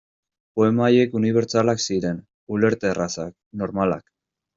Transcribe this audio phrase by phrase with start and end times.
[0.59, 2.23] Poema haiek unibertsalak ziren,
[2.57, 4.09] ulerterrazak, normalak.